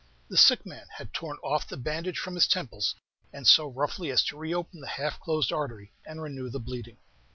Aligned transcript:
The 0.29 0.37
sick 0.37 0.65
man 0.65 0.87
had 0.97 1.13
torn 1.13 1.37
off 1.43 1.67
the 1.67 1.77
bandage 1.77 2.17
from 2.17 2.33
his 2.33 2.47
temples, 2.47 2.95
and 3.31 3.45
so 3.47 3.67
roughly 3.67 4.09
as 4.09 4.23
to 4.23 4.35
reopen 4.35 4.79
the 4.81 4.87
half 4.97 5.19
closed 5.19 5.53
artery, 5.53 5.93
and 6.07 6.23
renew 6.23 6.49
the 6.49 6.59
bleeding. 6.59 6.97